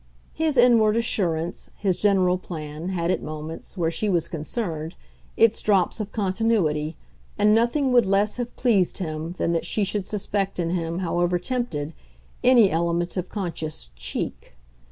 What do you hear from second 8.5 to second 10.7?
pleased him than that she should suspect